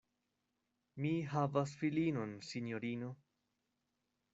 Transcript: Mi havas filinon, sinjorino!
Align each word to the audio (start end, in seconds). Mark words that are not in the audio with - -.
Mi 1.05 1.11
havas 1.35 1.75
filinon, 1.83 2.37
sinjorino! 2.51 3.15